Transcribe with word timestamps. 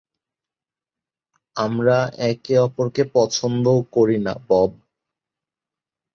আমরা 1.55 1.97
একে 2.29 2.55
অপরকে 2.59 3.03
পছন্দও 3.13 3.77
করি 3.93 4.17
না, 4.17 4.33
বব। 4.47 4.71